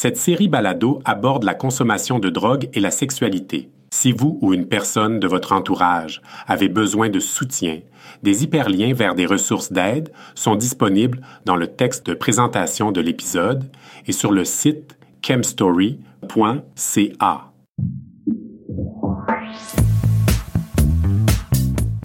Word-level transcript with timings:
Cette 0.00 0.16
série 0.16 0.46
balado 0.46 1.02
aborde 1.04 1.42
la 1.42 1.54
consommation 1.54 2.20
de 2.20 2.30
drogue 2.30 2.68
et 2.72 2.78
la 2.78 2.92
sexualité. 2.92 3.68
Si 3.92 4.12
vous 4.12 4.38
ou 4.42 4.54
une 4.54 4.68
personne 4.68 5.18
de 5.18 5.26
votre 5.26 5.50
entourage 5.50 6.22
avez 6.46 6.68
besoin 6.68 7.08
de 7.08 7.18
soutien, 7.18 7.80
des 8.22 8.44
hyperliens 8.44 8.94
vers 8.94 9.16
des 9.16 9.26
ressources 9.26 9.72
d'aide 9.72 10.12
sont 10.36 10.54
disponibles 10.54 11.20
dans 11.46 11.56
le 11.56 11.66
texte 11.66 12.06
de 12.06 12.14
présentation 12.14 12.92
de 12.92 13.00
l'épisode 13.00 13.64
et 14.06 14.12
sur 14.12 14.30
le 14.30 14.44
site 14.44 14.96
chemstory.ca. 15.26 15.98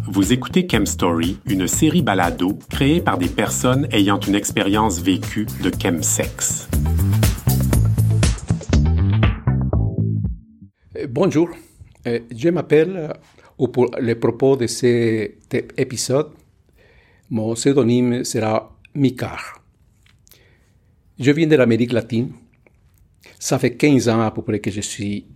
Vous 0.08 0.34
écoutez 0.34 0.68
Chemstory, 0.68 1.38
une 1.46 1.68
série 1.68 2.02
balado 2.02 2.58
créée 2.72 3.02
par 3.02 3.20
des 3.20 3.30
personnes 3.30 3.88
ayant 3.92 4.20
une 4.20 4.34
expérience 4.34 5.00
vécue 5.00 5.46
de 5.62 5.72
chemsex. 5.80 6.68
Bonjour, 11.16 11.52
euh, 12.08 12.22
je 12.36 12.50
m'appelle, 12.50 13.14
ou 13.60 13.68
pour 13.68 13.96
les 14.02 14.16
propos 14.16 14.58
de 14.58 14.66
cet 14.66 15.54
épisode, 15.78 16.32
mon 17.30 17.54
pseudonyme 17.54 18.24
sera 18.24 18.76
Micar. 18.96 19.62
Je 21.20 21.30
viens 21.30 21.46
de 21.46 21.56
l'Amérique 21.56 21.92
latine. 21.92 22.32
Ça 23.38 23.60
fait 23.60 23.76
15 23.76 24.10
ans 24.10 24.22
à 24.22 24.32
peu 24.32 24.42
près 24.42 24.60
que 24.60 24.72
je 24.72 24.82
suis, 24.82 25.28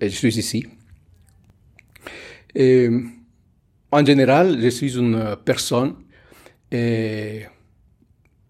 ici. 0.00 0.66
Et, 2.54 2.88
en 3.92 4.06
général, 4.06 4.58
je 4.58 4.68
suis 4.70 4.96
une 4.96 5.36
personne 5.44 5.96
eh, 6.72 7.42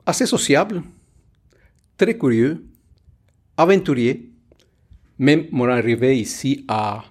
assez 0.07 0.27
sociable, 0.27 0.85
très 1.97 2.17
curieux, 2.17 2.65
aventurier. 3.57 4.36
Même 5.19 5.47
mon 5.51 5.69
arrivée 5.69 6.19
ici 6.19 6.65
à, 6.69 7.05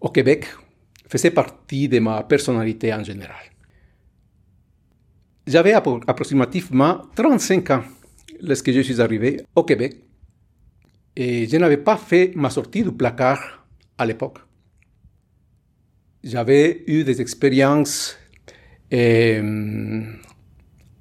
au 0.00 0.08
Québec 0.08 0.46
faisait 1.08 1.30
partie 1.30 1.88
de 1.88 1.98
ma 1.98 2.22
personnalité 2.22 2.92
en 2.94 3.04
général. 3.04 3.44
J'avais 5.46 5.72
approximativement 5.72 7.02
35 7.14 7.70
ans 7.70 7.82
lorsque 8.40 8.70
je 8.70 8.80
suis 8.80 9.00
arrivé 9.00 9.42
au 9.54 9.64
Québec 9.64 9.96
et 11.16 11.48
je 11.48 11.56
n'avais 11.56 11.78
pas 11.78 11.96
fait 11.96 12.32
ma 12.36 12.50
sortie 12.50 12.82
du 12.82 12.92
placard 12.92 13.66
à 13.98 14.06
l'époque 14.06 14.38
j'avais 16.22 16.82
eu 16.86 17.04
des 17.04 17.20
expériences 17.20 18.18
euh, 18.92 20.02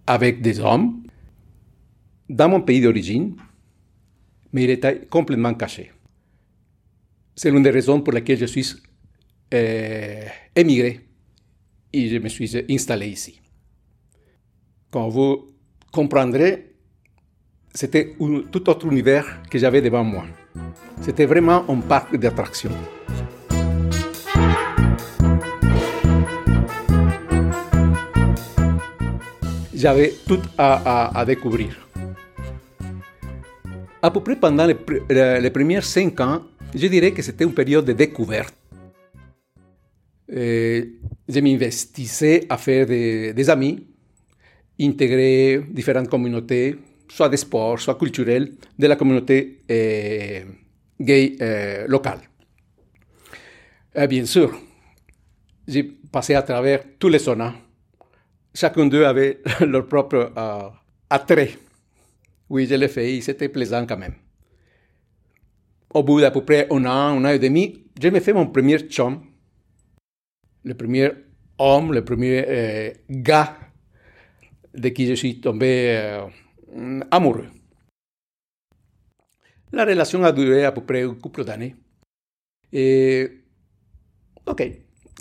avec 0.08 0.42
des 0.42 0.60
hommes 0.60 1.04
dans 2.30 2.50
mon 2.50 2.62
pays 2.62 2.82
d'origine, 2.82 3.36
mais 4.54 4.64
il 4.64 4.70
était 4.70 5.02
complètement 5.10 5.54
caché. 5.54 5.92
C'est 7.36 7.52
l'une 7.52 7.64
des 7.64 7.70
raisons 7.70 8.02
pour 8.02 8.14
lesquelles 8.14 8.40
je 8.40 8.46
suis 8.46 8.74
euh, 9.54 10.26
émigré 10.56 11.02
et 11.94 12.10
je 12.10 12.18
me 12.18 12.28
suis 12.30 12.66
installé 12.70 13.08
ici. 13.08 13.40
Comme 14.92 15.10
vous 15.10 15.54
comprendrez, 15.92 16.74
c'était 17.74 18.16
un 18.20 18.42
tout 18.52 18.70
autre 18.70 18.88
univers 18.88 19.42
que 19.50 19.58
j'avais 19.58 19.82
devant 19.82 20.04
moi. 20.04 20.26
C'était 21.02 21.26
vraiment 21.26 21.64
un 21.70 21.80
parc 21.80 22.16
d'attractions. 22.18 22.76
j'avais 29.80 30.14
tout 30.28 30.42
à, 30.58 31.24
découvrir. 31.26 31.89
À 34.02 34.12
peu 34.12 34.22
près 34.22 34.36
pendant 34.36 34.66
les, 34.66 35.50
premiers 35.50 35.82
cinq 35.82 36.20
ans, 36.22 36.42
je 36.74 36.88
dirais 36.88 37.12
que 37.12 37.22
c'était 37.22 37.44
une 37.44 37.54
période 37.54 37.86
de 37.86 37.94
découverte. 37.94 38.54
je 40.28 41.40
m'investissais 41.40 42.46
à 42.50 42.58
faire 42.58 42.86
des, 42.86 43.50
amis, 43.50 43.86
intégrer 44.80 45.62
différentes 45.70 46.08
communautés, 46.08 46.76
soit 47.08 47.30
de 47.30 47.36
sport, 47.36 47.80
soit 47.80 47.96
culturelles, 47.96 48.54
de 48.78 48.88
la 48.88 48.96
communauté 48.96 49.62
euh, 49.70 50.42
gay 51.00 51.36
euh, 51.42 51.88
locale. 51.88 52.22
Et 53.96 54.08
bien 54.08 54.26
sûr, 54.26 54.58
j'ai 55.68 55.84
passé 55.84 56.36
à 56.36 56.42
travers 56.42 56.84
tous 56.98 57.10
les 57.10 57.20
zones 57.20 57.52
chacun 58.54 58.86
d'eux 58.88 59.06
avait 59.06 59.42
leur 59.62 59.88
propre 59.88 60.32
uh, 60.36 60.72
attrait. 61.10 61.52
Oui, 62.50 62.66
je 62.66 62.76
l'ai 62.76 62.88
fait 62.88 63.22
c'était 63.22 63.50
plaisant 63.50 63.86
quand 63.86 63.98
même. 63.98 64.16
Au 65.94 66.04
bout 66.04 66.22
d'à 66.22 66.32
peu 66.32 66.44
près 66.44 66.68
un 66.72 66.86
an, 66.86 67.18
un 67.18 67.26
an 67.26 67.30
et 67.30 67.40
demi, 67.40 67.86
je 68.02 68.10
me 68.10 68.20
fait 68.20 68.34
mon 68.34 68.48
premier 68.48 68.80
chum, 68.90 69.22
le 70.64 70.74
premier 70.76 71.12
homme, 71.58 71.94
le 71.94 72.04
premier 72.04 72.46
euh, 72.48 72.92
gars 73.10 73.58
de 74.74 74.90
qui 74.90 75.08
je 75.08 75.14
suis 75.14 75.42
tombé 75.42 75.98
euh, 75.98 77.00
amoureux. 77.12 77.48
La 79.72 79.86
relation 79.86 80.24
a 80.24 80.32
duré 80.32 80.66
à 80.66 80.72
peu 80.72 80.82
près 80.82 81.04
un 81.04 81.14
couple 81.16 81.44
d'années. 81.44 81.76
Et, 82.72 83.44
ok, 84.46 84.64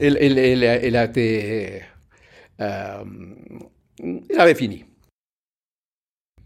elle 0.01 0.97
a 0.97 1.05
été 1.05 1.83
euh, 2.61 3.05
j'avais 4.31 4.55
fini. 4.55 4.85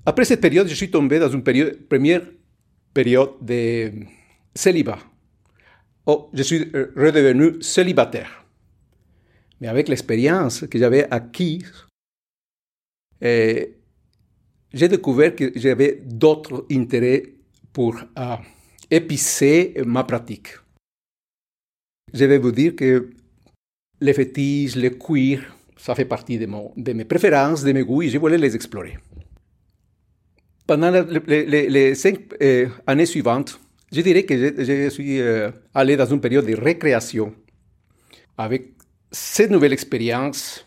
Après 0.05 0.25
cette 0.25 0.41
période, 0.41 0.69
je 0.69 0.75
suis 0.75 0.91
tombé 0.91 1.19
dans 1.19 1.29
une 1.31 1.43
période, 1.43 1.87
première 1.89 2.23
période 2.93 3.35
de 3.41 3.93
célibat. 4.55 4.99
Oh, 6.07 6.29
je 6.33 6.43
suis 6.43 6.59
redevenu 6.97 7.63
célibataire. 7.63 8.45
Mais 9.61 9.69
avec 9.69 9.89
l'expérience 9.89 10.67
que 10.67 10.77
j'avais 10.77 11.09
acquise, 11.09 11.71
euh, 13.23 13.65
j'ai 14.75 14.89
découvert 14.89 15.37
que 15.37 15.53
j'avais 15.55 16.03
d'autres 16.05 16.67
intérêts 16.73 17.35
pour 17.73 17.95
euh, 18.19 18.37
épicer 18.91 19.75
ma 19.87 20.03
pratique. 20.03 20.49
Je 22.13 22.25
vais 22.25 22.39
vous 22.39 22.51
dire 22.51 22.75
que 22.75 23.11
les 24.01 24.13
fétiches, 24.13 24.75
les 24.75 24.99
cuir, 24.99 25.55
ça 25.77 25.95
fait 25.95 26.05
partie 26.05 26.39
de, 26.39 26.47
de 26.77 26.93
mes 26.93 27.05
préférences, 27.05 27.63
de 27.63 27.71
mes 27.71 27.85
goûts, 27.85 28.03
et 28.03 28.09
je 28.09 28.19
voulais 28.19 28.39
les 28.39 28.57
explorer. 28.57 28.97
Pendant 30.73 30.91
les, 31.27 31.95
cinq 31.95 32.33
euh, 32.41 32.67
années 32.87 33.05
suivantes, 33.05 33.61
je 33.93 34.01
dirais 34.01 34.23
que 34.23 34.35
je, 34.39 34.65
je 34.65 34.89
suis 34.89 35.21
euh, 35.21 35.51
allé 35.75 35.99
dans 35.99 36.07
une 36.07 36.19
période 36.19 36.47
de 36.47 36.55
récréation 36.55 37.35
avec 38.39 38.69
cette 39.11 39.51
nouvelle 39.51 39.75
expérience, 39.75 40.67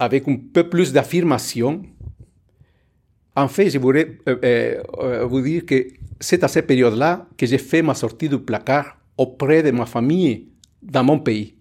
avec 0.00 0.26
un 0.26 0.38
peu 0.52 0.68
plus 0.68 0.92
d'affirmation. 0.92 1.84
En 3.36 3.46
fait, 3.46 3.70
je 3.70 3.78
voudrais 3.78 4.18
euh, 4.26 5.24
vous 5.30 5.40
dire 5.40 5.66
que 5.66 5.86
c'est 6.18 6.42
à 6.42 6.48
cette 6.48 6.66
période-là 6.66 7.28
que 7.38 7.46
j'ai 7.46 7.58
fait 7.58 7.80
ma 7.80 7.94
sortie 7.94 8.28
du 8.28 8.40
placard 8.40 8.98
auprès 9.16 9.62
de 9.62 9.70
ma 9.70 9.86
famille 9.86 10.48
dans 10.82 11.04
mon 11.04 11.20
pays. 11.20 11.54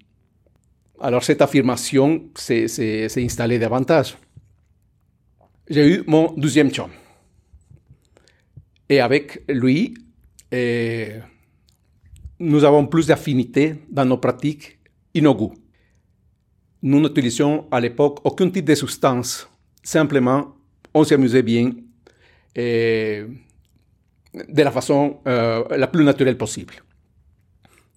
Alors 0.99 1.23
cette 1.23 1.43
affirmation 1.43 2.23
s'est 2.33 3.07
installée 3.17 3.59
davantage. 3.59 4.17
J'ai 5.69 5.88
eu 5.88 6.03
mon 6.07 6.33
deuxième 6.35 6.72
chum. 6.72 6.89
Et 8.91 9.00
avec 9.00 9.41
lui, 9.47 9.94
eh, 10.52 11.13
nous 12.40 12.66
avons 12.66 12.88
plus 12.88 13.07
d'affinité 13.07 13.75
dans 13.90 14.03
nos 14.03 14.18
pratiques 14.18 14.79
et 15.13 15.22
nos 15.22 15.34
goûts. 15.34 15.53
Nous 16.81 17.00
n'utilisions 17.00 17.72
à 17.72 17.79
l'époque 17.79 18.19
aucun 18.25 18.50
type 18.50 18.66
de 18.66 18.75
substance. 18.75 19.50
Simplement, 19.81 20.57
on 20.94 21.06
s'amusait 21.06 21.41
bien 21.41 21.72
et 22.53 23.24
de 24.34 24.62
la 24.62 24.72
façon 24.72 25.22
euh, 25.25 25.64
la 25.78 25.88
plus 25.88 26.03
naturelle 26.03 26.38
possible 26.38 26.73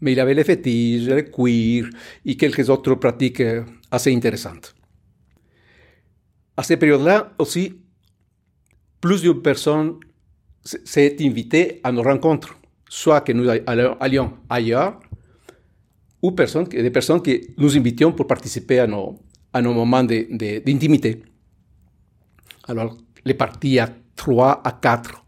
mais 0.01 0.13
il 0.13 0.21
avait 0.21 0.35
les 0.35 0.45
fétiches, 0.45 1.07
le 1.07 1.23
cuir 1.23 1.89
et 2.27 2.37
quelques 2.37 2.69
autres 2.69 2.95
pratiques 2.95 3.43
assez 3.91 4.15
intéressantes. 4.15 4.75
À 6.57 6.63
cette 6.63 6.79
période-là 6.79 7.33
aussi, 7.39 7.81
plus 9.01 9.23
d'une 9.23 9.41
personne 9.41 9.99
s'est 10.65 11.17
invitée 11.21 11.81
à 11.85 11.93
nos 11.93 12.03
rencontres, 12.03 12.57
soit 12.89 13.21
que 13.21 13.33
nous 13.33 13.49
allions 13.49 14.33
ailleurs, 14.49 14.99
ou 16.23 16.31
des 16.31 16.91
personnes 16.91 17.23
que 17.23 17.61
nous 17.61 17.77
invitions 17.77 18.13
pour 18.13 18.27
participer 18.27 18.79
à 18.79 18.87
nos, 18.87 19.19
moments 19.55 20.03
d'intimité. 20.03 21.23
Alors, 22.67 22.97
les 23.27 23.35
parties 23.35 23.79
à 23.79 23.91
trois, 24.17 24.63
à 24.65 24.73
quatre, 24.73 25.23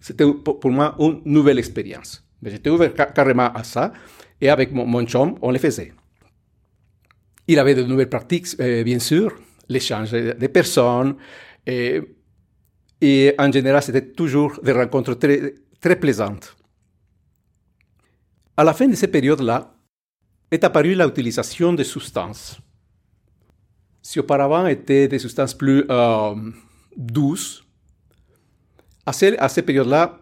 c'était 0.00 0.24
pour 0.24 0.70
moi 0.70 0.96
une 0.98 1.20
nouvelle 1.26 1.58
expérience. 1.58 2.24
Mais 2.40 2.50
j'étais 2.50 2.70
ouvert 2.70 2.94
carrément 2.94 3.52
à 3.52 3.64
ça. 3.64 3.92
Et 4.40 4.48
avec 4.48 4.72
mon, 4.72 5.04
chum, 5.04 5.34
on 5.42 5.50
le 5.50 5.58
faisait. 5.58 5.92
Il 7.46 7.58
avait 7.58 7.74
de 7.74 7.82
nouvelles 7.82 8.08
pratiques, 8.08 8.48
euh, 8.60 8.82
bien 8.82 8.98
sûr, 8.98 9.34
l'échange 9.68 10.12
de 10.12 10.46
personnes. 10.46 11.16
Et 13.00 13.34
en 13.38 13.50
général, 13.50 13.82
c'était 13.82 14.06
toujours 14.12 14.60
des 14.62 14.72
rencontres 14.72 15.14
très, 15.14 15.54
très 15.80 15.96
plaisantes. 15.96 16.56
À 18.56 18.64
la 18.64 18.74
fin 18.74 18.86
de 18.86 18.94
ces 18.94 19.08
périodes-là, 19.08 19.74
est 20.50 20.64
apparue 20.64 20.94
l'utilisation 20.94 21.72
de 21.72 21.82
substances. 21.82 22.60
Si 24.02 24.18
auparavant 24.18 24.66
étaient 24.66 25.08
des 25.08 25.18
substances 25.18 25.54
plus 25.54 25.84
euh, 25.88 26.34
douces, 26.96 27.64
à, 29.06 29.12
ces, 29.12 29.36
à 29.36 29.48
ces 29.48 29.62
périodes-là, 29.62 30.18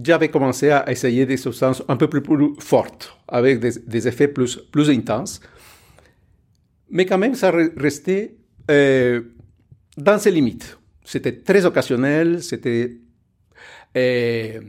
j'avais 0.00 0.28
commencé 0.28 0.70
à 0.70 0.88
essayer 0.90 1.26
des 1.26 1.36
substances 1.36 1.82
un 1.88 1.96
peu 1.96 2.08
plus, 2.08 2.22
fortes, 2.58 3.16
avec 3.26 3.58
des, 3.60 3.72
des, 3.86 4.08
effets 4.08 4.28
plus, 4.28 4.56
plus 4.56 4.90
intenses. 4.90 5.40
Mais 6.90 7.06
quand 7.06 7.18
même, 7.18 7.34
ça 7.34 7.52
restait 7.76 8.36
euh, 8.70 9.22
dans 9.96 10.18
ses 10.18 10.30
limites. 10.30 10.76
C'était 11.04 11.32
très 11.32 11.64
occasionnel, 11.64 12.42
c'était 12.42 12.96
euh, 13.96 14.60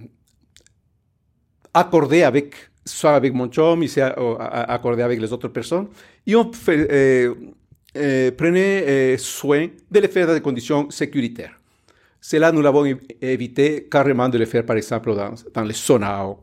accordé 1.74 2.24
avec, 2.24 2.56
soit 2.84 3.16
avec 3.16 3.34
mon 3.34 3.48
chum, 3.48 3.86
soit 3.88 4.16
accordé 4.70 5.02
avec 5.02 5.20
les 5.20 5.32
autres 5.32 5.50
personnes. 5.50 5.88
Et 6.26 6.36
on 6.36 6.52
euh, 6.70 7.36
euh, 7.96 8.32
prenait 8.32 9.18
soin 9.18 9.68
de 9.90 10.00
le 10.00 10.08
faire 10.08 10.28
dans 10.28 10.34
des 10.34 10.42
conditions 10.42 10.90
sécuritaires. 10.90 11.60
Cela, 12.20 12.52
nous 12.52 12.62
l'avons 12.62 12.86
évité 13.22 13.88
carrément 13.90 14.30
de 14.30 14.38
le 14.38 14.46
faire, 14.46 14.66
par 14.66 14.78
exemple, 14.78 15.16
dans, 15.16 15.34
dans 15.54 15.64
les 15.64 15.74
saunas 15.74 16.36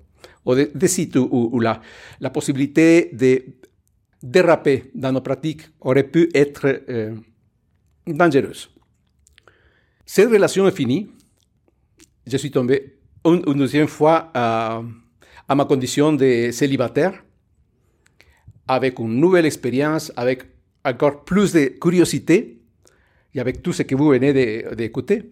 ou, 0.44 0.54
des, 0.54 0.66
des 0.74 0.88
sites 0.88 1.16
où, 1.16 1.50
où 1.52 1.60
la, 1.60 1.80
la, 2.20 2.30
possibilité 2.30 3.10
de 3.12 3.42
déraper 4.20 4.90
dans 4.94 5.12
nos 5.12 5.20
pratiques 5.20 5.62
aurait 5.80 6.02
pu 6.04 6.28
être 6.34 6.82
dangereuse. 8.06 8.70
Cette 10.10 10.30
relation 10.30 10.66
est 10.66 10.74
finie. 10.74 11.06
Je 12.26 12.38
suis 12.38 12.50
tombé 12.50 12.96
une, 13.26 13.42
deuxième 13.42 13.88
fois 13.88 14.30
à, 14.32 14.82
ma 15.54 15.66
condition 15.66 16.14
de 16.14 16.48
célibataire, 16.50 17.22
avec 18.66 18.98
une 19.00 19.16
nouvelle 19.20 19.44
expérience, 19.44 20.10
avec 20.16 20.44
encore 20.82 21.24
plus 21.26 21.52
de 21.52 21.66
curiosité, 21.78 22.58
et 23.34 23.40
avec 23.40 23.62
tout 23.62 23.74
ce 23.74 23.82
que 23.82 23.94
vous 23.94 24.08
venez 24.08 24.32
d'écouter. 24.74 25.30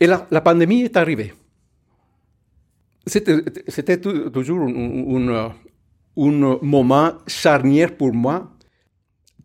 Et 0.00 0.08
la, 0.08 0.40
pandémie 0.40 0.82
est 0.82 0.96
arrivée. 0.96 1.32
C'était 3.06 4.00
toujours 4.00 4.62
un, 4.66 5.54
moment 6.16 7.12
charnière 7.28 7.96
pour 7.96 8.12
moi 8.12 8.50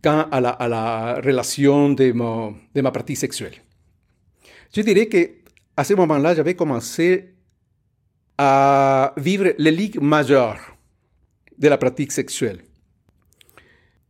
quant 0.04 0.26
à 0.32 0.42
la, 0.42 1.22
relation 1.24 1.92
de 1.92 2.12
ma 2.82 2.92
pratique 2.92 3.18
sexuelle. 3.18 3.63
Je 4.76 4.82
dirais 4.82 5.08
qu'à 5.08 5.84
ce 5.84 5.94
moment-là, 5.94 6.34
j'avais 6.34 6.56
commencé 6.56 7.36
à 8.38 9.14
vivre 9.18 9.54
les 9.58 9.72
ligues 9.72 10.02
majeures 10.02 10.76
de 11.58 11.68
la 11.68 11.78
pratique 11.78 12.12
sexuelle. 12.12 12.60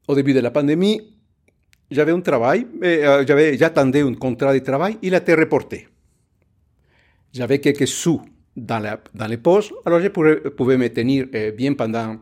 Au 0.08 0.16
début 0.16 0.34
de 0.34 0.40
la 0.40 0.52
pandémie, 0.52 1.02
j'avais 1.92 2.14
un 2.14 2.22
travail, 2.22 2.66
euh, 2.82 3.26
j'attendais 3.58 4.02
un 4.02 4.14
contrat 4.14 4.54
de 4.54 4.60
travail, 4.60 4.98
il 5.02 5.14
a 5.14 5.18
été 5.18 5.34
reporté. 5.34 5.88
J'avais 7.34 7.60
quelques 7.60 7.88
sous 7.88 8.22
dans, 8.56 8.80
les 9.28 9.38
poches, 9.38 9.74
alors 9.86 10.00
je 10.00 10.08
pouvais 10.08 10.78
me 10.78 10.88
tenir 10.88 11.28
bien 11.58 11.74
pendant, 11.74 12.18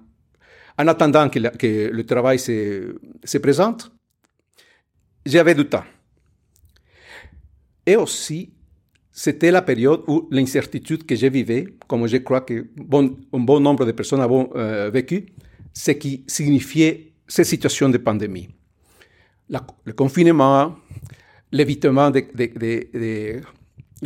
en 0.80 0.88
attendant 0.88 1.30
que, 1.30 1.40
que 1.58 1.92
le 1.92 2.06
travail 2.06 2.40
se 2.40 3.38
présente. 3.38 3.92
J'avais 5.26 5.54
du 5.54 5.66
temps. 5.66 5.84
Et 7.86 7.96
aussi, 7.96 8.54
c'était 9.12 9.52
la 9.52 9.62
période 9.62 10.04
où 10.08 10.28
l'incertitude 10.32 11.06
que 11.06 11.16
je 11.16 11.28
vivais, 11.28 11.68
comme 11.88 12.08
je 12.08 12.18
crois 12.18 12.42
que 12.42 12.68
bon, 12.76 13.18
un 13.34 13.40
bon 13.40 13.60
nombre 13.60 13.86
de 13.86 13.92
personnes 13.92 14.22
ont 14.22 14.50
euh, 14.56 14.90
vécu, 14.90 15.26
ce 15.74 15.92
qui 15.92 16.24
signifiait 16.28 17.14
ces 17.28 17.44
situations 17.44 17.90
de 17.90 17.98
pandémie. 17.98 18.50
Le 19.86 19.94
confinement, 19.94 20.76
l'évitement 21.52 22.10
de, 22.10 23.42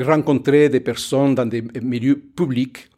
rencontrer 0.01 0.69
des 0.69 0.79
personnes 0.79 1.35
dans 1.35 1.45
des 1.45 1.61
milieux 1.81 2.19
publics, 2.35 2.89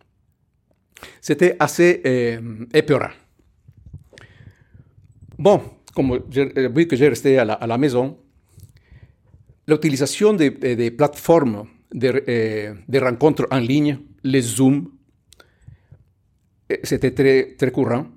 c'était 1.21 1.55
assez 1.59 2.01
euh, 2.05 2.65
épeurant. 2.73 3.11
Bon, 5.37 5.61
comme 5.93 6.19
vu 6.29 6.87
que 6.87 6.95
j'ai 6.95 7.09
resté 7.09 7.37
à 7.37 7.67
la 7.67 7.77
maison, 7.77 8.17
l'utilisation 9.67 10.33
des 10.33 10.49
de, 10.49 10.75
de 10.75 10.89
plateformes 10.89 11.67
de, 11.91 12.23
eh, 12.27 12.73
de, 12.87 12.99
rencontres 12.99 13.47
en 13.51 13.59
ligne, 13.59 13.99
les 14.23 14.41
Zoom, 14.41 14.89
eh, 16.69 16.79
c'était 16.83 17.11
très, 17.11 17.55
très 17.57 17.71
courant, 17.71 18.07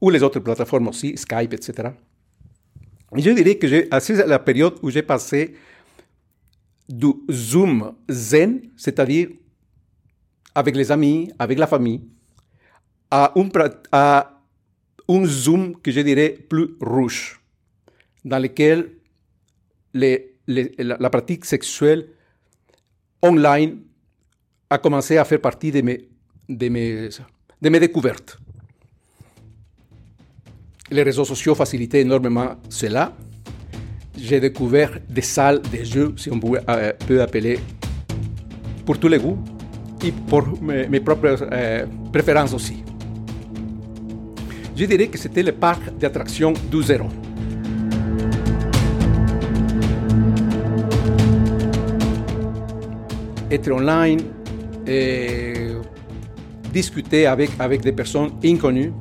ou 0.00 0.10
les 0.10 0.22
autres 0.22 0.40
plateformes 0.40 0.88
aussi, 0.88 1.16
Skype, 1.16 1.54
etc. 1.54 1.90
Et 3.16 3.22
je 3.22 3.30
dirais 3.30 3.56
que 3.56 3.68
c'est 4.00 4.26
la 4.26 4.38
période 4.38 4.74
où 4.82 4.90
j'ai 4.90 5.02
passé 5.02 5.54
du 6.88 7.12
Zoom 7.30 7.94
zen, 8.08 8.62
c'est-à-dire 8.76 9.28
avec 10.54 10.76
les 10.76 10.90
amis, 10.92 11.30
avec 11.38 11.58
la 11.58 11.66
famille, 11.66 12.02
à 13.10 13.32
un, 13.36 13.48
à 13.92 14.42
un 15.08 15.24
Zoom 15.24 15.80
que 15.80 15.90
je 15.90 16.00
dirais 16.00 16.36
plus 16.48 16.76
rouge, 16.80 17.40
dans 18.24 18.38
lequel 18.38 18.90
les, 19.94 20.35
la, 20.46 21.10
pratique 21.10 21.44
sexuelle 21.44 22.08
online 23.22 23.78
a 24.70 24.78
commencé 24.78 25.18
à 25.18 25.24
faire 25.24 25.40
partie 25.40 25.70
de 25.70 25.80
mes, 25.80 27.08
découvertes. 27.60 28.38
Les 30.90 31.02
réseaux 31.02 31.24
sociaux 31.24 31.54
facilitaient 31.54 32.02
énormément 32.02 32.56
cela. 32.68 33.12
J'ai 34.16 34.40
découvert 34.40 34.98
des 35.08 35.22
salles 35.22 35.60
de 35.62 35.84
jeux, 35.84 36.14
si 36.16 36.30
on 36.30 36.38
peut, 36.38 36.58
euh, 36.68 36.92
peut 37.06 37.20
appeler, 37.20 37.58
pour 38.84 38.98
tous 38.98 39.08
les 39.08 39.18
goûts 39.18 39.38
et 40.02 40.12
pour 40.12 40.62
mes, 40.62 40.88
mes 40.88 41.00
propres 41.00 41.46
euh, 41.52 41.86
préférences 42.12 42.54
aussi. 42.54 42.82
Je 44.76 44.84
dirais 44.84 45.08
que 45.08 45.18
c'était 45.18 45.42
le 45.42 45.52
parc 45.52 45.96
d'attractions 45.98 46.52
du 46.70 46.82
zéro. 46.82 47.08
Être 53.50 53.70
online, 53.70 54.20
discuter 56.72 57.26
avec, 57.26 57.50
avec 57.58 57.82
des 57.82 57.92
personnes 57.92 58.32
inconnues, 58.44 58.92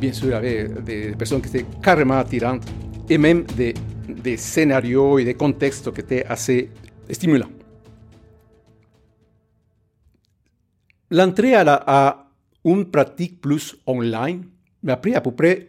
bien 0.00 0.12
sûr 0.12 0.34
avec 0.34 0.82
des 0.84 1.14
personnes 1.16 1.42
qui 1.42 1.48
étaient 1.48 1.66
carrément 1.82 2.18
attirantes, 2.18 2.64
et 3.08 3.18
même 3.18 3.44
des, 3.56 3.74
des 4.08 4.36
scénarios 4.36 5.18
et 5.18 5.24
des 5.24 5.34
contextes 5.34 5.92
qui 5.92 6.00
étaient 6.00 6.24
assez 6.24 6.70
stimulants. 7.10 7.50
L'entrée 11.10 11.54
à, 11.54 11.64
la, 11.64 12.26
une 12.64 12.86
pratique 12.86 13.40
plus 13.40 13.76
online 13.86 14.44
m'a 14.82 14.96
pris 14.96 15.14
à 15.14 15.20
peu 15.20 15.30
près 15.30 15.68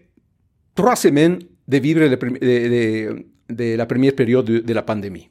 trois 0.73 0.95
semaines 0.95 1.39
de 1.67 1.77
vivre 1.77 2.01
de, 2.01 3.75
la 3.75 3.85
première 3.85 4.15
période 4.15 4.45
de, 4.45 4.59
de 4.59 4.73
la 4.73 4.81
pandémie 4.81 5.29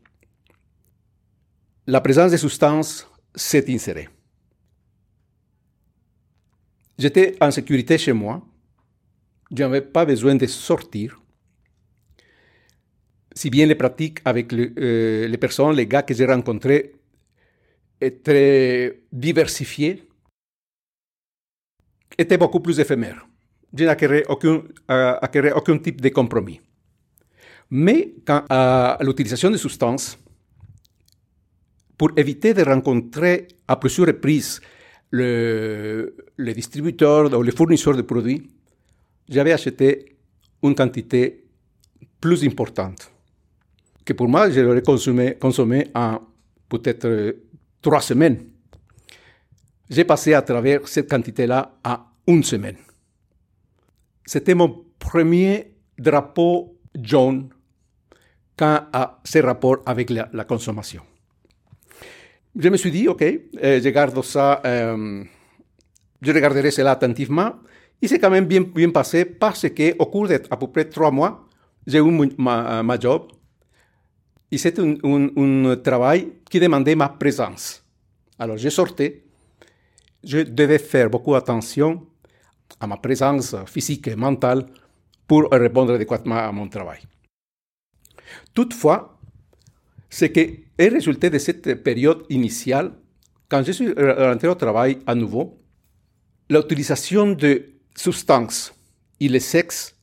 la 1.86 2.00
présence 2.00 2.32
de 2.32 2.36
substances 2.36 3.08
s'est 3.34 3.70
insérée. 3.72 4.08
J'étais 6.98 7.36
en 7.40 7.50
sécurité 7.50 7.98
chez 7.98 8.12
moi. 8.12 8.42
Je 9.50 9.62
n'avais 9.62 9.82
pas 9.82 10.04
besoin 10.04 10.34
de 10.34 10.46
sortir. 10.46 11.20
Si 13.34 13.50
bien 13.50 13.66
les 13.66 13.74
pratiques 13.74 14.20
avec 14.24 14.52
euh, 14.52 15.26
les 15.26 15.38
personnes, 15.38 15.74
les 15.74 15.86
gars 15.86 16.02
que 16.02 16.14
j'ai 16.14 16.24
rencontrés 16.24 16.92
étaient 18.00 19.02
diversifiées, 19.12 20.08
étaient 22.16 22.38
beaucoup 22.38 22.60
plus 22.60 22.78
éphémères. 22.78 23.26
Je 23.76 23.84
n'acquérais 23.84 24.24
aucun, 24.28 24.62
euh, 24.90 25.52
aucun 25.56 25.78
type 25.78 26.00
de 26.00 26.08
compromis. 26.10 26.60
Mais 27.70 28.14
à 28.28 28.98
l'utilisation 29.00 29.50
de 29.50 29.56
substances, 29.56 30.16
pour 31.96 32.10
éviter 32.16 32.54
de 32.54 32.62
rencontrer 32.62 33.48
à 33.68 33.76
plusieurs 33.76 34.08
reprises 34.08 34.60
le, 35.10 36.16
le 36.36 36.52
distributeur 36.52 37.32
ou 37.32 37.42
le 37.42 37.52
fournisseur 37.52 37.96
de 37.96 38.02
produits, 38.02 38.48
j'avais 39.28 39.52
acheté 39.52 40.16
une 40.62 40.74
quantité 40.74 41.44
plus 42.20 42.44
importante, 42.44 43.10
que 44.04 44.12
pour 44.12 44.28
moi, 44.28 44.50
je 44.50 44.60
l'aurais 44.60 44.82
consommé, 44.82 45.36
consommé 45.36 45.88
en 45.94 46.20
peut-être 46.68 47.36
trois 47.80 48.00
semaines. 48.00 48.38
J'ai 49.88 50.04
passé 50.04 50.34
à 50.34 50.42
travers 50.42 50.88
cette 50.88 51.08
quantité-là 51.08 51.78
à 51.84 52.06
une 52.26 52.42
semaine. 52.42 52.76
C'était 54.24 54.54
mon 54.54 54.84
premier 54.98 55.74
drapeau 55.98 56.78
jaune 56.94 57.50
quant 58.56 58.80
à 58.92 59.20
ces 59.24 59.40
rapports 59.40 59.82
avec 59.84 60.10
la 60.10 60.44
consommation. 60.44 61.02
Je 62.56 62.68
me 62.68 62.76
suis 62.76 62.90
dit, 62.90 63.08
OK, 63.08 63.22
euh, 63.22 63.80
je 63.82 63.88
garde 63.88 64.22
ça, 64.22 64.60
je 64.64 66.32
regarderai 66.32 66.70
cela 66.70 66.92
attentivement. 66.92 67.52
Et 68.00 68.08
c'est 68.08 68.18
quand 68.18 68.30
même 68.30 68.46
bien, 68.46 68.62
bien 68.62 68.90
passé 68.90 69.24
parce 69.24 69.68
que 69.68 69.96
au 69.98 70.06
cours 70.06 70.28
d'à 70.28 70.38
peu 70.38 70.66
près 70.66 70.84
trois 70.84 71.10
mois, 71.10 71.48
j'ai 71.86 71.98
eu 71.98 72.30
ma, 72.38 72.98
job. 73.00 73.28
Et 74.50 74.58
c'était 74.58 74.82
un, 74.82 74.96
un, 75.04 75.70
un, 75.70 75.76
travail 75.76 76.32
qui 76.50 76.60
demandait 76.60 76.94
ma 76.94 77.08
présence. 77.08 77.82
Alors, 78.38 78.56
je 78.56 78.68
sortais. 78.68 79.24
Je 80.22 80.38
devais 80.38 80.78
faire 80.78 81.10
beaucoup 81.10 81.34
attention 81.34 82.06
à 82.80 82.86
ma 82.86 82.96
présence 82.96 83.54
physique 83.66 84.08
et 84.08 84.16
mentale 84.16 84.66
pour 85.26 85.48
répondre 85.50 85.94
adéquatement 85.94 86.36
à 86.36 86.52
mon 86.52 86.68
travail. 86.68 87.00
Toutefois, 88.54 89.13
ce 90.10 90.26
qui 90.26 90.64
est 90.78 90.88
résulté 90.88 91.30
de 91.30 91.38
cette 91.38 91.82
période 91.82 92.24
initiale, 92.28 92.92
quand 93.48 93.62
je 93.62 93.72
suis 93.72 93.92
rentré 93.92 94.48
au 94.48 94.54
travail 94.54 94.98
à 95.06 95.14
nouveau, 95.14 95.60
l'utilisation 96.48 97.32
de 97.32 97.74
substances 97.96 98.74
et 99.20 99.28
le 99.28 99.38
sexe 99.38 99.96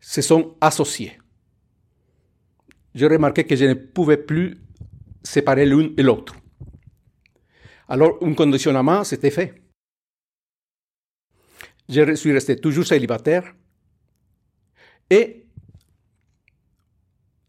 se 0.00 0.22
sont 0.22 0.56
associés. 0.60 1.18
J'ai 2.94 3.06
remarqué 3.06 3.44
que 3.44 3.56
je 3.56 3.66
ne 3.66 3.74
pouvais 3.74 4.16
plus 4.16 4.58
séparer 5.22 5.66
l'une 5.66 5.92
et 5.96 6.02
l'autre. 6.02 6.34
Alors, 7.88 8.18
un 8.22 8.34
conditionnement 8.34 9.04
s'était 9.04 9.30
fait. 9.30 9.54
Je 11.88 12.14
suis 12.14 12.32
resté 12.32 12.56
toujours 12.56 12.86
célibataire 12.86 13.54
et 15.10 15.45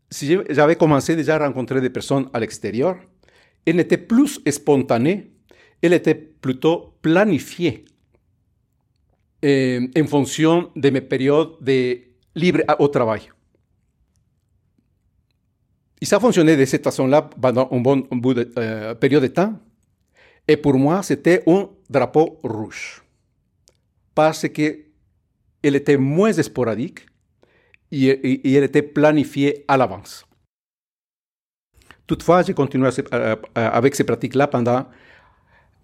si 0.09 0.37
j'avais 0.49 0.75
commencé 0.75 1.15
déjà 1.15 1.35
à 1.35 1.47
rencontrer 1.47 1.81
des 1.81 1.89
personnes 1.89 2.29
à 2.33 2.39
l'extérieur, 2.39 2.97
elle 3.65 3.75
n'était 3.75 3.97
plus 3.97 4.39
spontanée, 4.49 5.31
elle 5.81 5.93
était 5.93 6.15
plutôt 6.15 6.93
planifiée 7.01 7.85
en 9.43 10.07
fonction 10.07 10.71
de 10.75 10.89
mes 10.89 11.01
périodes 11.01 11.57
de 11.61 11.99
libre 12.35 12.61
au 12.79 12.87
travail. 12.87 13.29
Et 16.01 16.05
ça 16.05 16.19
fonctionnait 16.19 16.55
de 16.55 16.65
cette 16.65 16.83
façon-là 16.83 17.23
pendant 17.23 17.67
un 17.71 17.79
bon 17.79 18.07
bout 18.11 18.33
de 18.33 18.51
euh, 18.57 18.93
période 18.95 19.23
de 19.23 19.27
temps. 19.27 19.59
Et 20.47 20.55
pour 20.55 20.75
moi, 20.75 21.01
c'était 21.03 21.43
un 21.47 21.69
drapeau 21.89 22.39
rouge. 22.43 23.03
Parce 24.13 24.47
qu'elle 24.47 24.85
était 25.63 25.97
moins 25.97 26.31
sporadique 26.33 27.05
et, 27.91 28.55
elle 28.55 28.63
était 28.63 28.81
planifiée 28.81 29.65
à 29.67 29.77
l'avance. 29.77 30.25
Toutefois, 32.05 32.41
j'ai 32.41 32.53
continué 32.53 32.89
avec 33.55 33.95
ces 33.95 34.03
pratiques-là 34.03 34.47
pendant 34.47 34.85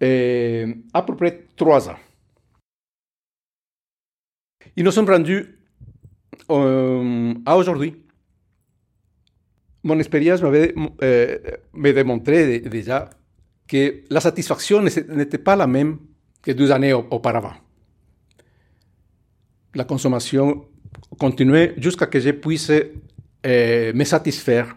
euh, 0.02 0.74
à 0.92 1.02
peu 1.02 1.14
près 1.14 1.46
trois 1.56 1.88
ans. 1.88 1.96
Et 4.76 4.82
nous 4.82 4.90
sommes 4.90 5.08
rendus 5.08 5.58
euh, 6.50 7.34
à 7.46 7.56
aujourd'hui. 7.56 7.94
Mon 9.84 9.98
expérience 9.98 10.42
m'avait 10.42 10.74
euh, 11.02 11.38
démontré 11.74 12.60
déjà 12.60 13.10
que 13.68 14.02
la 14.10 14.20
satisfaction 14.20 14.82
n'était 14.82 15.38
pas 15.38 15.56
la 15.56 15.66
même 15.66 15.98
que 16.42 16.52
deux 16.52 16.70
années 16.72 16.92
auparavant. 16.92 17.54
La 19.74 19.84
consommation 19.84 20.66
continuait 21.18 21.74
jusqu'à 21.78 22.06
que 22.06 22.20
je 22.20 22.30
puisse 22.30 22.70
euh, 22.70 23.92
me 23.92 24.04
satisfaire 24.04 24.76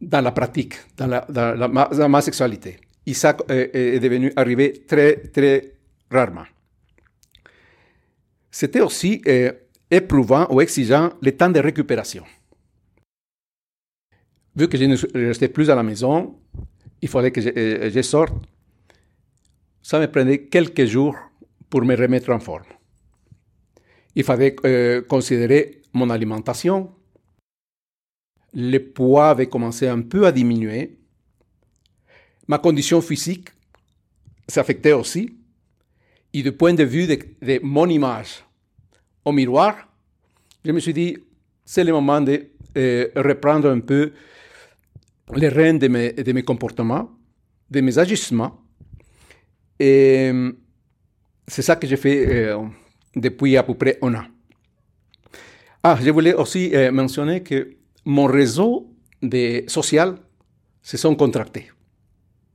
dans 0.00 0.20
la 0.20 0.32
pratique, 0.32 0.74
dans, 0.96 1.06
la, 1.06 1.26
dans, 1.28 1.54
la, 1.54 1.68
dans 1.68 2.08
ma 2.08 2.20
sexualité. 2.20 2.78
Et 3.06 3.14
ça 3.14 3.36
euh, 3.50 3.68
est 3.72 4.00
devenu 4.00 4.32
arrivé 4.36 4.72
très, 4.86 5.16
très 5.16 5.72
rarement. 6.10 6.44
C'était 8.50 8.80
aussi 8.80 9.22
euh, 9.26 9.52
éprouvant 9.90 10.46
ou 10.50 10.60
exigeant 10.60 11.10
le 11.20 11.32
temps 11.32 11.50
de 11.50 11.60
récupération. 11.60 12.24
Vu 14.54 14.68
que 14.68 14.76
je 14.76 14.84
ne 14.84 15.26
restais 15.28 15.48
plus 15.48 15.70
à 15.70 15.74
la 15.74 15.82
maison, 15.82 16.38
il 17.00 17.08
fallait 17.08 17.30
que 17.30 17.40
je 17.40 18.02
sorte. 18.02 18.34
Ça 19.82 19.98
me 19.98 20.06
prenait 20.06 20.42
quelques 20.42 20.84
jours 20.84 21.16
pour 21.70 21.82
me 21.82 21.96
remettre 21.96 22.30
en 22.30 22.38
forme. 22.38 22.64
Il 24.14 24.24
fallait 24.24 24.54
euh, 24.64 25.02
considérer 25.02 25.82
mon 25.92 26.10
alimentation. 26.10 26.92
Le 28.54 28.78
poids 28.78 29.30
avait 29.30 29.48
commencé 29.48 29.88
un 29.88 30.02
peu 30.02 30.26
à 30.26 30.32
diminuer. 30.32 30.98
Ma 32.48 32.58
condition 32.58 33.00
physique 33.00 33.48
s'affectait 34.46 34.92
aussi. 34.92 35.38
Et 36.34 36.42
du 36.42 36.52
point 36.52 36.74
de 36.74 36.84
vue 36.84 37.06
de, 37.06 37.60
mon 37.62 37.88
image 37.88 38.44
au 39.24 39.32
miroir, 39.32 39.76
je 40.64 40.72
me 40.72 40.80
suis 40.80 40.94
dit, 40.94 41.16
c'est 41.64 41.84
le 41.84 41.92
moment 41.92 42.20
de 42.20 42.50
euh, 42.76 43.08
reprendre 43.16 43.68
un 43.70 43.80
peu 43.80 44.12
les 45.34 45.48
rênes 45.48 45.78
de 45.78 45.88
mes, 45.88 46.42
comportements, 46.42 47.10
de 47.70 47.80
mes 47.80 47.98
agissements. 47.98 48.60
Et 49.78 50.30
c'est 51.46 51.62
ça 51.62 51.76
que 51.76 51.86
j'ai 51.86 51.96
fait 51.96 52.26
euh, 52.50 52.66
depuis 53.14 53.56
à 53.56 53.62
peu 53.62 53.74
près 53.74 53.98
un 54.02 54.14
an. 54.14 54.24
Ah, 55.82 55.98
je 56.00 56.10
voulais 56.10 56.34
aussi 56.34 56.70
euh, 56.74 56.92
mentionner 56.92 57.42
que 57.42 57.76
mon 58.04 58.26
réseau 58.26 58.88
de 59.20 59.64
social 59.66 60.16
se 60.80 60.96
sont 60.96 61.14
contractés. 61.16 61.70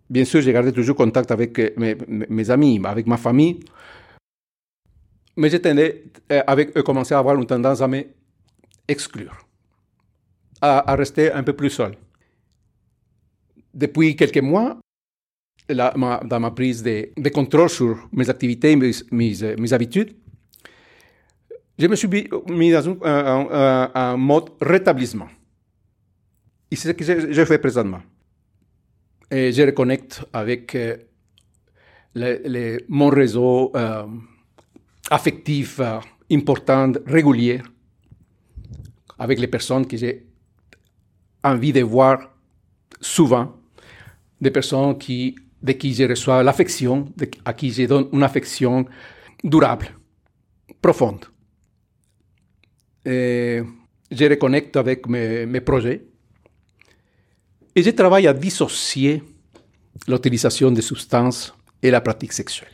Bien 0.09 0.23
sûr, 0.23 0.41
j'ai 0.41 0.53
gardé 0.53 0.71
toujours 0.71 0.95
contact 0.95 1.31
avec 1.31 1.59
euh, 1.59 1.95
mes, 2.07 2.49
amis, 2.49 2.79
avec 2.85 3.05
ma 3.05 3.17
famille, 3.17 3.59
mais 5.35 5.49
j'ai 5.49 5.61
euh, 5.65 6.81
commencé 6.83 7.13
à 7.13 7.19
avoir 7.19 7.35
une 7.35 7.45
tendance 7.45 7.81
à 7.81 7.87
me 7.87 8.03
exclure, 8.87 9.45
à, 10.61 10.91
à 10.91 10.95
rester 10.95 11.31
un 11.31 11.43
peu 11.43 11.53
plus 11.53 11.69
seul. 11.69 11.97
Depuis 13.73 14.15
quelques 14.15 14.41
mois, 14.41 14.79
la, 15.69 15.93
ma, 15.97 16.21
dans 16.23 16.39
ma 16.39 16.51
prise 16.51 16.81
de, 16.81 17.29
contrôle 17.29 17.69
sur 17.69 18.07
mes 18.13 18.29
activités, 18.29 18.75
mes, 18.75 18.91
mes, 19.11 19.55
mes 19.57 19.73
habitudes, 19.73 20.15
je 21.77 21.87
me 21.87 21.95
suis 21.95 22.07
mis 22.07 22.71
dans 22.71 22.97
un, 23.03 24.17
mode 24.17 24.49
rétablissement. 24.59 25.27
Et 26.71 26.75
c'est 26.75 26.89
ce 26.89 26.93
que 26.93 27.03
je, 27.03 27.31
je, 27.31 27.45
fais 27.45 27.59
présentement. 27.59 28.01
Et 29.29 29.51
je 29.51 29.61
reconnecte 29.61 30.25
avec 30.33 30.75
euh, 30.75 30.97
mon 32.89 33.09
réseau 33.09 33.71
euh, 33.75 34.05
affectif 35.09 35.79
euh, 35.79 35.99
important, 36.31 36.91
régulier, 37.05 37.61
avec 39.19 39.39
les 39.39 39.47
personnes 39.47 39.85
que 39.85 39.97
j'ai 39.97 40.25
envie 41.43 41.71
de 41.71 41.81
voir 41.81 42.31
souvent, 42.99 43.55
des 44.41 44.51
personnes 44.51 44.97
qui, 44.97 45.35
de 45.61 45.71
qui 45.73 45.93
je 45.93 46.05
reçois 46.05 46.43
l'affection, 46.43 47.05
à 47.45 47.53
qui 47.53 47.71
je 47.71 47.85
donne 47.85 48.09
une 48.11 48.23
affection 48.23 48.85
durable, 49.43 49.87
profonde 50.81 51.25
et 53.07 53.63
je 54.11 54.25
reconnecte 54.25 54.75
avec 54.75 55.07
mes, 55.07 55.61
projets 55.61 56.05
et 57.73 57.81
je 57.81 57.89
travaille 57.91 58.27
à 58.27 58.33
dissocier 58.33 59.23
l'utilisation 60.07 60.71
des 60.71 60.81
substances 60.81 61.53
et 61.81 61.89
la 61.89 62.01
pratique 62.01 62.33
sexuelle. 62.33 62.71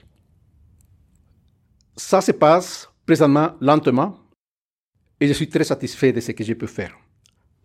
Ça 1.95 2.19
se 2.21 2.31
passe 2.31 2.89
présentement 3.05 3.51
lentement 3.61 4.17
et 5.19 5.27
je 5.27 5.33
suis 5.33 5.49
très 5.49 5.63
satisfait 5.63 6.11
de 6.11 6.19
ce 6.19 6.31
que 6.31 6.43
je 6.43 6.53
peux 6.53 6.67
faire. 6.67 6.97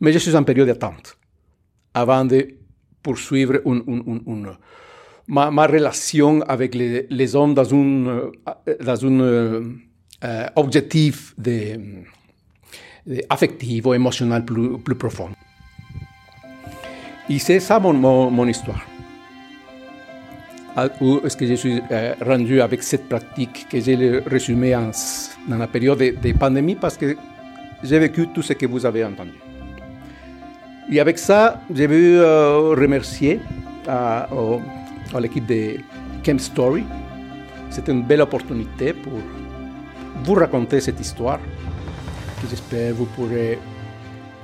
Mais 0.01 0.13
je 0.13 0.19
suis 0.19 0.37
en 0.37 0.45
période 0.45 0.69
d'attente 0.69 1.17
avant 1.95 2.25
de 2.25 2.49
poursuivre 3.03 3.63
une, 3.65 4.53
ma, 5.27 5.67
relation 5.67 6.43
avec 6.43 6.75
les, 6.75 7.35
hommes 7.35 7.55
dans 7.55 7.75
un, 7.75 8.31
dans 8.81 9.07
un 9.07 9.21
euh, 9.21 10.47
objectif 10.57 11.35
de 11.39 12.03
affective 13.29 13.87
ou 13.87 13.95
émotionnelle 13.95 14.45
plus, 14.45 14.95
profonde. 14.95 15.33
Et 17.29 17.39
c'est 17.39 17.61
ça 17.61 17.79
mon, 17.79 18.47
histoire. 18.47 18.83
Où 21.01 21.21
est-ce 21.25 21.37
que 21.37 21.47
je 21.47 21.55
suis 21.55 21.83
euh, 21.91 22.15
rendu 22.25 22.61
avec 22.61 22.83
cette 22.85 23.09
pratique 23.09 23.67
que 23.69 23.81
j'ai 23.81 23.97
résumée 24.27 24.77
dans 25.49 25.59
la 25.59 25.67
période 25.67 25.99
de, 25.99 26.15
de 26.23 26.33
pandémie 26.39 26.77
parce 26.77 26.97
que 26.97 27.17
j'ai 27.83 27.99
vécu 27.99 28.29
tout 28.29 28.43
ce 28.43 28.53
que 28.53 28.67
vous 28.67 28.87
avez 28.87 29.05
entendu. 29.05 29.35
Et 30.91 31.01
avec 31.01 31.19
ça, 31.19 31.61
je 31.75 31.85
veux 31.85 32.21
euh, 32.23 32.75
remercier 32.75 33.41
l'équipe 35.21 35.47
de 35.47 35.77
Camp 36.25 36.41
Story. 36.41 36.85
C'était 37.71 37.93
une 37.93 38.03
belle 38.03 38.23
opportunité 38.23 38.95
pour 38.95 39.13
vous 40.25 40.35
raconter 40.35 40.81
cette 40.81 40.99
histoire 40.99 41.41
j'espère 42.49 42.95
vous 42.95 43.07
pourrez, 43.07 43.59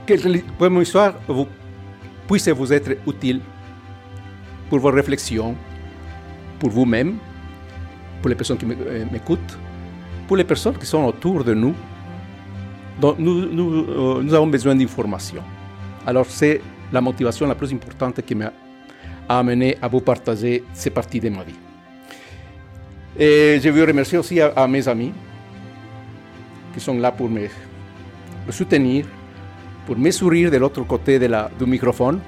que 0.07 0.69
mon 0.69 0.81
histoire 0.81 1.15
vous, 1.29 1.47
puisse 2.27 2.49
vous 2.49 2.73
être 2.73 2.97
utile 3.07 3.41
pour 4.69 4.79
vos 4.79 4.91
réflexions, 4.91 5.55
pour 6.59 6.71
vous-même, 6.71 7.17
pour 8.21 8.29
les 8.29 8.35
personnes 8.35 8.59
qui 8.59 8.67
euh, 8.67 9.05
m'écoutent, 9.11 9.59
pour 10.27 10.37
les 10.37 10.45
personnes 10.45 10.77
qui 10.79 10.87
sont 10.87 11.05
autour 11.05 11.45
de 11.45 11.55
nous. 11.55 11.75
Euh, 13.03 13.15
nous 13.19 14.35
avons 14.35 14.47
besoin 14.47 14.75
d'informations. 14.75 15.43
Alors 16.07 16.27
c'est 16.27 16.61
la 16.93 17.01
motivation 17.01 17.47
la 17.47 17.55
plus 17.55 17.73
importante 17.73 18.21
qui 18.23 18.35
m'a 18.35 18.53
amené 19.29 19.77
à 19.81 19.89
vous 19.89 20.01
partager 20.01 20.65
ces 20.73 20.91
parties 20.91 21.21
de 21.21 21.29
ma 21.29 21.45
vie. 21.45 21.55
Et 23.19 23.61
je 23.63 23.69
veux 23.69 23.85
remercier 23.85 24.19
aussi 24.19 24.41
à 24.41 24.67
mes 24.67 24.87
amis 24.89 25.13
qui 26.75 26.81
sont 26.81 26.99
là 26.99 27.13
pour 27.13 27.31
me, 27.31 27.49
me 28.47 28.53
soutenir, 28.53 29.07
pour 29.87 29.99
me 29.99 30.11
sourire 30.11 30.51
de 30.51 30.57
l'autre 30.57 30.83
côté 30.85 31.19
de 31.19 31.27
la, 31.27 31.51
du 31.59 31.67
microphone, 31.67 32.21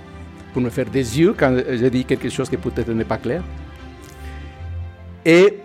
pour 0.52 0.62
me 0.62 0.70
faire 0.70 0.90
des 0.90 1.18
yeux 1.18 1.34
quand 1.36 1.56
je 1.56 1.86
dis 1.86 2.04
quelque 2.04 2.28
chose 2.28 2.48
qui 2.48 2.56
peut-être 2.56 2.90
n'est 2.92 3.04
pas 3.04 3.18
clair. 3.18 3.42
Et 5.24 5.58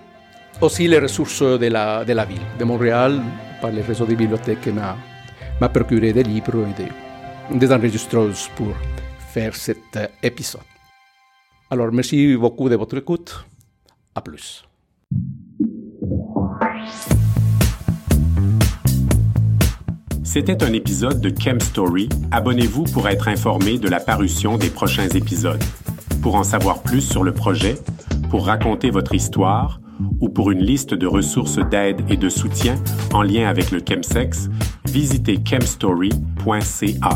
aussi 0.60 0.88
les 0.88 1.00
ressources 1.00 1.42
de 1.42 1.68
la, 1.68 2.04
de 2.04 2.14
la 2.14 2.26
ville, 2.26 2.42
de 2.60 2.64
Montréal, 2.66 3.22
par 3.62 3.72
les 3.72 3.82
réseaux 3.82 4.06
de 4.06 4.16
bibliothèques 4.16 4.68
m'a, 4.68 4.98
m'a 5.60 5.70
procuré 5.70 6.14
des 6.14 6.24
livres 6.24 6.66
et 6.68 6.84
des, 6.84 7.58
des 7.58 7.72
enregistreuses 7.72 8.50
pour 8.56 8.74
faire 9.34 9.56
cet 9.56 9.98
épisode. 10.22 10.62
Alors, 11.70 11.92
merci 11.92 12.36
beaucoup 12.36 12.68
de 12.68 12.76
votre 12.76 12.98
écoute. 12.98 13.46
À 14.14 14.22
plus. 14.22 14.66
C'était 20.34 20.64
un 20.64 20.72
épisode 20.72 21.20
de 21.20 21.30
Chem 21.30 21.60
Story. 21.60 22.08
Abonnez-vous 22.32 22.86
pour 22.86 23.10
être 23.10 23.28
informé 23.28 23.78
de 23.78 23.90
la 23.90 24.00
parution 24.00 24.58
des 24.58 24.70
prochains 24.70 25.10
épisodes. 25.10 25.62
Pour 26.22 26.36
en 26.36 26.44
savoir 26.44 26.84
plus 26.84 27.02
sur 27.02 27.26
le 27.26 27.34
projet, 27.34 27.76
pour 28.30 28.46
raconter 28.46 28.92
votre 28.92 29.14
histoire 29.14 29.82
ou 30.22 30.30
pour 30.30 30.50
une 30.52 30.64
liste 30.64 30.94
de 30.94 31.06
ressources 31.06 31.60
d'aide 31.70 32.00
et 32.10 32.16
de 32.16 32.30
soutien 32.30 32.76
en 33.12 33.24
lien 33.24 33.50
avec 33.50 33.72
le 33.72 33.82
chemsex, 33.86 34.50
visitez 34.86 35.38
chemstory.ca. 35.44 37.10